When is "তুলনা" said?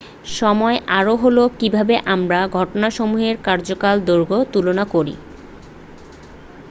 4.53-4.85